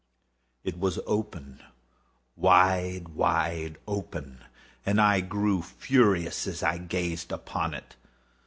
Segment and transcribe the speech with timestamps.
[0.63, 7.95] It was open—wide, wide open—and I grew furious as I gazed upon it.